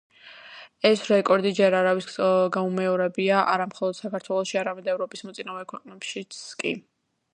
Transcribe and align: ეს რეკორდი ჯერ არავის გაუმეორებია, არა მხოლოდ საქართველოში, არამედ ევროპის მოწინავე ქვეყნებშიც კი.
ეს 0.89 1.01
რეკორდი 1.09 1.51
ჯერ 1.59 1.77
არავის 1.79 2.07
გაუმეორებია, 2.55 3.43
არა 3.57 3.69
მხოლოდ 3.73 3.99
საქართველოში, 4.01 4.59
არამედ 4.63 4.91
ევროპის 4.95 5.23
მოწინავე 5.29 5.67
ქვეყნებშიც 5.75 6.41
კი. 6.65 6.73